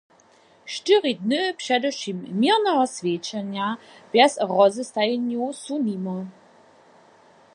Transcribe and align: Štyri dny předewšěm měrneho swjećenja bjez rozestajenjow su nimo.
Štyri 0.73 1.13
dny 1.15 1.53
předewšěm 1.61 2.17
měrneho 2.37 2.83
swjećenja 2.95 3.67
bjez 4.11 4.33
rozestajenjow 4.49 5.47
su 5.63 5.75
nimo. 5.87 6.17